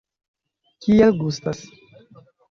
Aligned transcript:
Kiel 0.85 1.13
gustas? 1.19 1.59